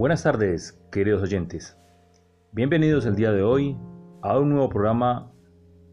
[0.00, 1.76] Buenas tardes, queridos oyentes.
[2.52, 3.76] Bienvenidos el día de hoy
[4.22, 5.30] a un nuevo programa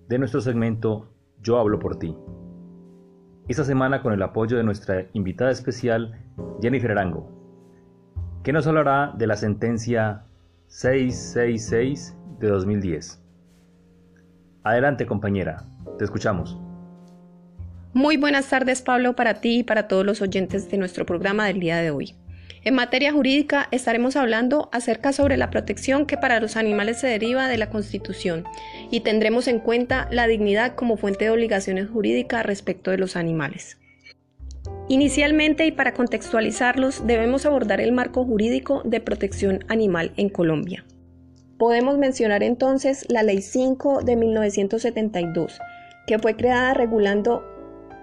[0.07, 2.15] de nuestro segmento Yo hablo por ti.
[3.49, 6.17] Esta semana con el apoyo de nuestra invitada especial,
[6.61, 7.29] Jennifer Arango,
[8.45, 10.23] que nos hablará de la sentencia
[10.67, 13.21] 666 de 2010.
[14.63, 15.65] Adelante compañera,
[15.97, 16.57] te escuchamos.
[17.91, 21.59] Muy buenas tardes Pablo para ti y para todos los oyentes de nuestro programa del
[21.59, 22.15] día de hoy.
[22.63, 27.47] En materia jurídica estaremos hablando acerca sobre la protección que para los animales se deriva
[27.47, 28.43] de la Constitución
[28.91, 33.77] y tendremos en cuenta la dignidad como fuente de obligaciones jurídicas respecto de los animales.
[34.89, 40.85] Inicialmente y para contextualizarlos debemos abordar el marco jurídico de protección animal en Colombia.
[41.57, 45.59] Podemos mencionar entonces la Ley 5 de 1972,
[46.05, 47.43] que fue creada regulando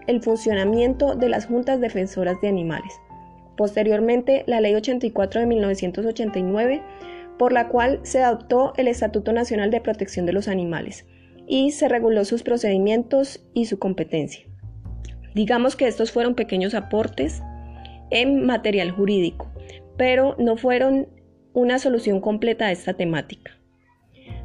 [0.06, 2.92] el funcionamiento de las juntas defensoras de animales.
[3.56, 6.82] Posteriormente, la Ley 84 de 1989,
[7.38, 11.06] por la cual se adoptó el Estatuto Nacional de Protección de los Animales
[11.46, 14.44] y se reguló sus procedimientos y su competencia.
[15.34, 17.42] Digamos que estos fueron pequeños aportes
[18.10, 19.50] en material jurídico,
[19.96, 21.08] pero no fueron
[21.52, 23.52] una solución completa a esta temática.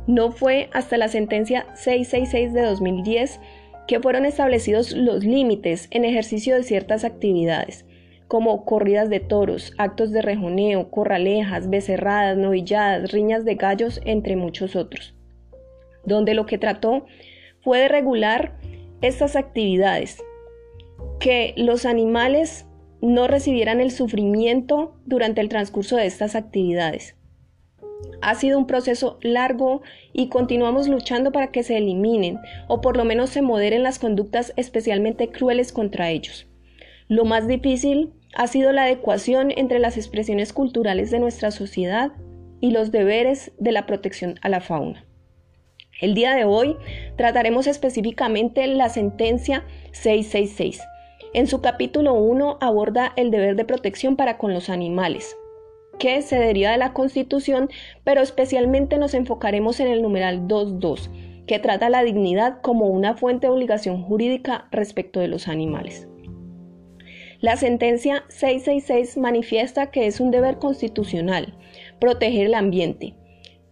[0.08, 3.40] No fue hasta la sentencia 666 de 2010
[3.88, 7.86] que fueron establecidos los límites en ejercicio de ciertas actividades,
[8.30, 14.76] como corridas de toros, actos de rejoneo, corralejas, becerradas, novilladas, riñas de gallos, entre muchos
[14.76, 15.16] otros,
[16.06, 17.08] donde lo que trató
[17.64, 18.56] fue de regular
[19.02, 20.22] estas actividades,
[21.20, 22.68] que los animales
[23.02, 27.16] no recibieran el sufrimiento durante el transcurso de estas actividades.
[28.22, 29.82] Ha sido un proceso largo
[30.14, 34.54] y continuamos luchando para que se eliminen o por lo menos se moderen las conductas
[34.56, 36.49] especialmente crueles contra ellos.
[37.10, 42.12] Lo más difícil ha sido la adecuación entre las expresiones culturales de nuestra sociedad
[42.62, 45.08] y los deberes de la protección a la fauna.
[46.02, 46.78] El día de hoy
[47.18, 50.82] trataremos específicamente la sentencia 666.
[51.34, 55.36] En su capítulo 1 aborda el deber de protección para con los animales,
[55.98, 57.72] que se deriva de la Constitución,
[58.04, 61.10] pero especialmente nos enfocaremos en el numeral 22,
[61.48, 66.09] que trata la dignidad como una fuente de obligación jurídica respecto de los animales.
[67.42, 71.56] La sentencia 666 manifiesta que es un deber constitucional
[72.02, 73.16] proteger el ambiente,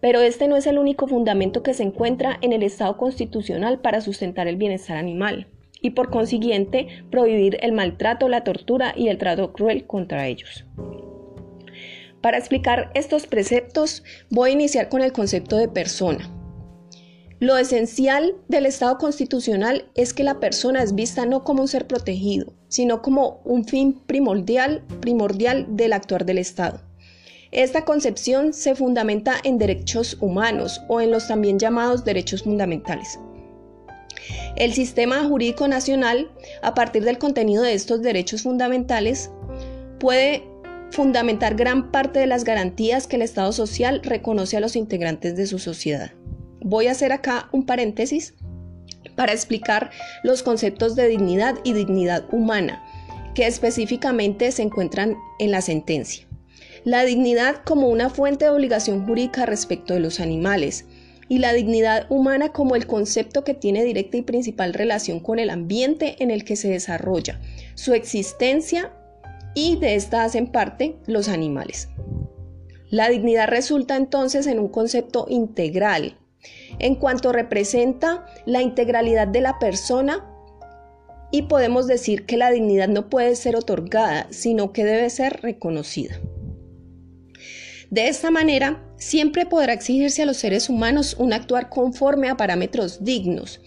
[0.00, 4.00] pero este no es el único fundamento que se encuentra en el Estado constitucional para
[4.00, 5.48] sustentar el bienestar animal
[5.82, 10.64] y por consiguiente prohibir el maltrato, la tortura y el trato cruel contra ellos.
[12.22, 16.34] Para explicar estos preceptos voy a iniciar con el concepto de persona.
[17.38, 21.86] Lo esencial del Estado constitucional es que la persona es vista no como un ser
[21.86, 26.80] protegido, sino como un fin primordial, primordial del actuar del Estado.
[27.50, 33.18] Esta concepción se fundamenta en derechos humanos o en los también llamados derechos fundamentales.
[34.56, 36.30] El sistema jurídico nacional,
[36.62, 39.30] a partir del contenido de estos derechos fundamentales,
[39.98, 40.44] puede
[40.90, 45.46] fundamentar gran parte de las garantías que el Estado social reconoce a los integrantes de
[45.46, 46.12] su sociedad.
[46.60, 48.34] Voy a hacer acá un paréntesis
[49.16, 49.90] para explicar
[50.22, 52.84] los conceptos de dignidad y dignidad humana,
[53.34, 56.26] que específicamente se encuentran en la sentencia.
[56.84, 60.86] La dignidad como una fuente de obligación jurídica respecto de los animales
[61.28, 65.50] y la dignidad humana como el concepto que tiene directa y principal relación con el
[65.50, 67.40] ambiente en el que se desarrolla,
[67.74, 68.92] su existencia
[69.54, 71.88] y de esta hacen parte los animales.
[72.90, 76.17] La dignidad resulta entonces en un concepto integral,
[76.78, 80.24] en cuanto representa la integralidad de la persona
[81.30, 86.18] y podemos decir que la dignidad no puede ser otorgada, sino que debe ser reconocida.
[87.90, 93.04] De esta manera, siempre podrá exigirse a los seres humanos un actuar conforme a parámetros
[93.04, 93.60] dignos.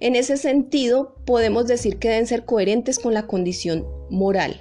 [0.00, 4.60] En ese sentido, podemos decir que deben ser coherentes con la condición moral.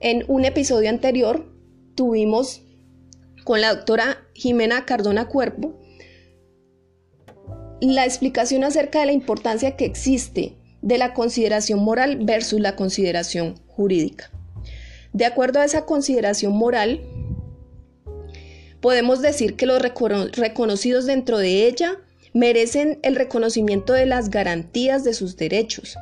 [0.00, 1.52] En un episodio anterior
[1.94, 2.62] tuvimos
[3.44, 5.78] con la doctora Jimena Cardona Cuerpo
[7.80, 13.56] la explicación acerca de la importancia que existe de la consideración moral versus la consideración
[13.66, 14.30] jurídica.
[15.12, 17.00] De acuerdo a esa consideración moral,
[18.80, 21.98] podemos decir que los reconocidos dentro de ella
[22.32, 25.96] merecen el reconocimiento de las garantías de sus derechos.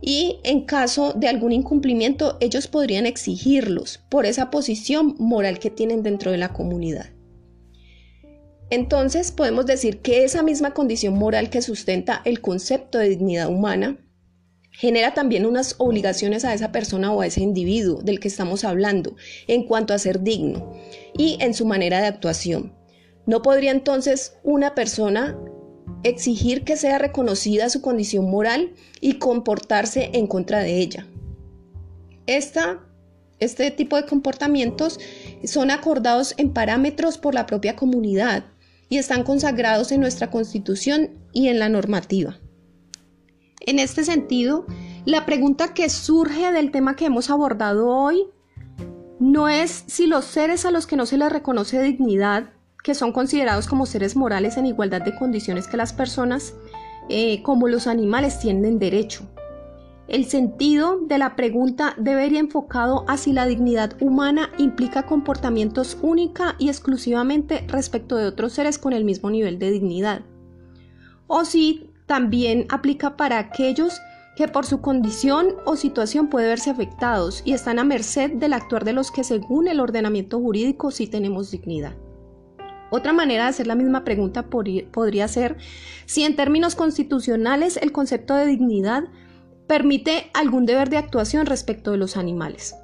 [0.00, 6.02] Y en caso de algún incumplimiento, ellos podrían exigirlos por esa posición moral que tienen
[6.02, 7.10] dentro de la comunidad.
[8.70, 13.98] Entonces podemos decir que esa misma condición moral que sustenta el concepto de dignidad humana
[14.72, 19.16] genera también unas obligaciones a esa persona o a ese individuo del que estamos hablando
[19.46, 20.72] en cuanto a ser digno
[21.16, 22.74] y en su manera de actuación.
[23.26, 25.36] No podría entonces una persona
[26.02, 31.06] exigir que sea reconocida su condición moral y comportarse en contra de ella.
[32.26, 35.00] este tipo de comportamientos
[35.44, 38.44] son acordados en parámetros por la propia comunidad
[38.88, 42.38] y están consagrados en nuestra constitución y en la normativa.
[43.60, 44.66] En este sentido,
[45.04, 48.26] la pregunta que surge del tema que hemos abordado hoy
[49.18, 52.50] no es si los seres a los que no se les reconoce dignidad,
[52.82, 56.54] que son considerados como seres morales en igualdad de condiciones que las personas,
[57.08, 59.28] eh, como los animales tienen derecho.
[60.08, 65.98] El sentido de la pregunta debe ir enfocado a si la dignidad humana implica comportamientos
[66.00, 70.22] única y exclusivamente respecto de otros seres con el mismo nivel de dignidad,
[71.26, 74.00] o si también aplica para aquellos
[74.34, 78.86] que por su condición o situación pueden verse afectados y están a merced del actuar
[78.86, 81.92] de los que según el ordenamiento jurídico sí tenemos dignidad.
[82.90, 85.58] Otra manera de hacer la misma pregunta podría ser
[86.06, 89.04] si en términos constitucionales el concepto de dignidad
[89.68, 92.74] permite algún deber de actuación respecto de los animales.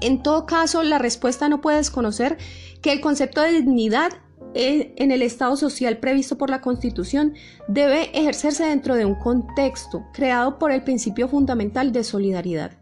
[0.00, 2.38] En todo caso, la respuesta no puede desconocer
[2.80, 4.12] que el concepto de dignidad
[4.54, 7.34] eh, en el Estado social previsto por la Constitución
[7.68, 12.72] debe ejercerse dentro de un contexto creado por el principio fundamental de solidaridad.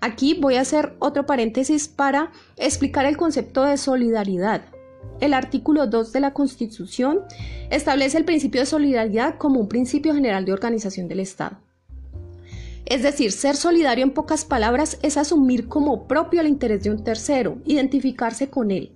[0.00, 4.62] Aquí voy a hacer otro paréntesis para explicar el concepto de solidaridad.
[5.20, 7.20] El artículo 2 de la Constitución
[7.70, 11.58] establece el principio de solidaridad como un principio general de organización del Estado.
[12.86, 17.04] Es decir, ser solidario en pocas palabras es asumir como propio el interés de un
[17.04, 18.92] tercero, identificarse con él.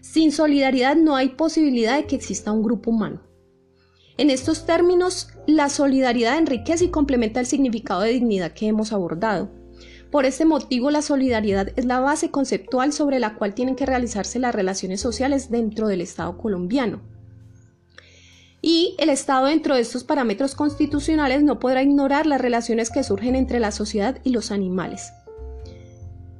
[0.00, 3.20] Sin solidaridad no hay posibilidad de que exista un grupo humano.
[4.16, 9.50] En estos términos, la solidaridad enriquece y complementa el significado de dignidad que hemos abordado.
[10.10, 14.38] Por este motivo, la solidaridad es la base conceptual sobre la cual tienen que realizarse
[14.38, 17.15] las relaciones sociales dentro del Estado colombiano
[18.66, 23.36] y el Estado dentro de estos parámetros constitucionales no podrá ignorar las relaciones que surgen
[23.36, 25.12] entre la sociedad y los animales.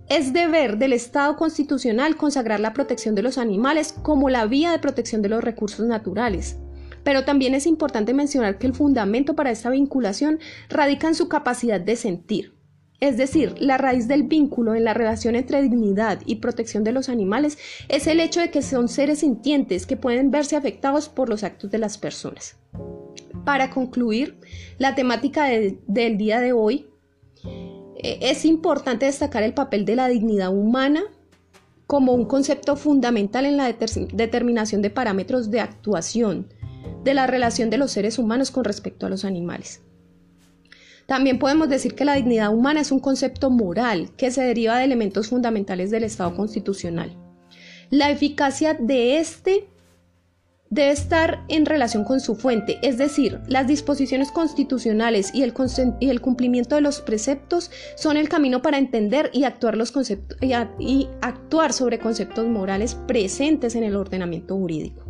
[0.08, 4.80] Es deber del Estado constitucional consagrar la protección de los animales como la vía de
[4.80, 6.56] protección de los recursos naturales.
[7.04, 11.80] Pero también es importante mencionar que el fundamento para esta vinculación radica en su capacidad
[11.80, 12.55] de sentir.
[13.00, 17.08] Es decir, la raíz del vínculo en la relación entre dignidad y protección de los
[17.08, 17.58] animales
[17.88, 21.70] es el hecho de que son seres sintientes que pueden verse afectados por los actos
[21.70, 22.56] de las personas.
[23.44, 24.38] Para concluir
[24.78, 26.86] la temática del día de hoy,
[27.98, 31.02] eh, es importante destacar el papel de la dignidad humana
[31.86, 36.48] como un concepto fundamental en la determinación de parámetros de actuación
[37.04, 39.85] de la relación de los seres humanos con respecto a los animales.
[41.06, 44.84] También podemos decir que la dignidad humana es un concepto moral que se deriva de
[44.84, 47.16] elementos fundamentales del Estado constitucional.
[47.90, 49.68] La eficacia de este
[50.68, 55.54] debe estar en relación con su fuente, es decir, las disposiciones constitucionales y el,
[56.00, 59.92] y el cumplimiento de los preceptos son el camino para entender y actuar, los
[60.40, 65.04] y actuar sobre conceptos morales presentes en el ordenamiento jurídico.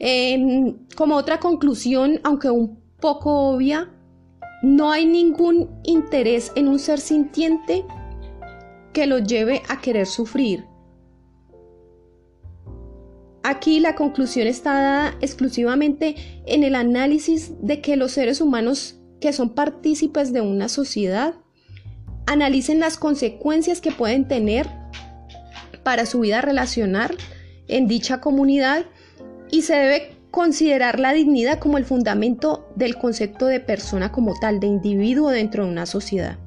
[0.00, 3.90] Em, como otra conclusión, aunque un poco obvia,
[4.62, 7.84] no hay ningún interés en un ser sintiente
[8.92, 10.64] que lo lleve a querer sufrir.
[13.42, 19.32] Aquí la conclusión está dada exclusivamente en el análisis de que los seres humanos que
[19.32, 21.34] son partícipes de una sociedad
[22.26, 24.68] analicen las consecuencias que pueden tener
[25.82, 27.16] para su vida relacional
[27.66, 28.84] en dicha comunidad
[29.50, 34.60] y se debe considerar la dignidad como el fundamento del concepto de persona como tal,
[34.60, 36.38] de individuo dentro de una sociedad.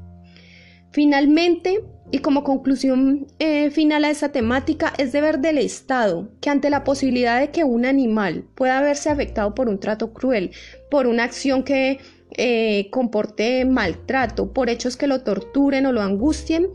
[0.92, 6.70] Finalmente, y como conclusión eh, final a esta temática, es deber del Estado que ante
[6.70, 10.52] la posibilidad de que un animal pueda verse afectado por un trato cruel,
[10.92, 12.00] por una acción que
[12.38, 16.70] eh, comporte maltrato, por hechos que lo torturen o lo angustien,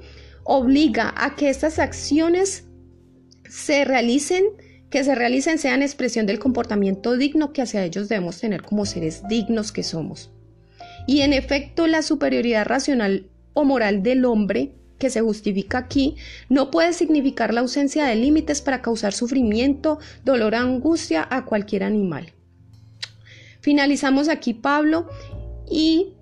[0.44, 2.64] obliga a que estas acciones
[3.48, 4.44] se realicen
[4.90, 9.23] que se realicen sean expresión del comportamiento digno que hacia ellos debemos tener como seres
[9.28, 10.30] dignos que somos.
[11.07, 16.16] Y en efecto, la superioridad racional o moral del hombre que se justifica aquí
[16.49, 22.33] no puede significar la ausencia de límites para causar sufrimiento, dolor angustia a cualquier animal.
[23.61, 25.09] Finalizamos aquí, Pablo,
[25.71, 26.14] y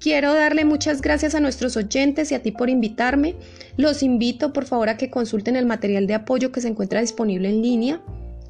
[0.00, 3.36] quiero darle muchas gracias a nuestros oyentes y a ti por invitarme.
[3.76, 7.48] Los invito por favor a que consulten el material de apoyo que se encuentra disponible
[7.48, 8.00] en línea.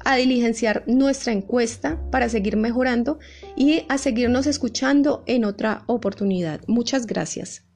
[0.05, 3.19] a diligenciar nuestra encuesta para seguir mejorando
[3.57, 6.61] y a seguirnos escuchando en otra oportunidad.
[6.67, 7.68] Muchas gracias.